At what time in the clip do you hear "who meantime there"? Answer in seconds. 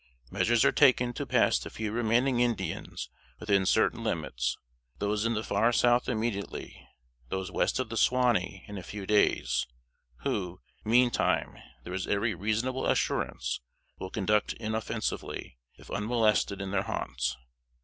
10.21-11.93